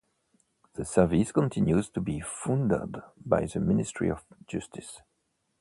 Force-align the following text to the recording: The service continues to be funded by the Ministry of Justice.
The 0.73 0.83
service 0.83 1.31
continues 1.31 1.87
to 1.91 2.01
be 2.01 2.21
funded 2.21 3.03
by 3.23 3.45
the 3.45 3.59
Ministry 3.59 4.09
of 4.09 4.25
Justice. 4.47 4.99